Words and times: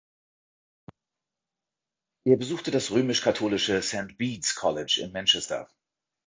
Er 2.25 2.35
besuchte 2.37 2.71
das 2.71 2.89
römisch-katholische 2.89 3.83
St 3.83 4.17
Bede’s 4.17 4.55
College 4.55 4.99
in 5.03 5.11
Manchester. 5.11 5.69